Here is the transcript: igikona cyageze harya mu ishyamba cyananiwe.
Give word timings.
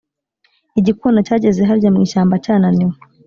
igikona 0.79 1.19
cyageze 1.27 1.61
harya 1.69 1.89
mu 1.93 1.99
ishyamba 2.05 2.35
cyananiwe. 2.43 2.93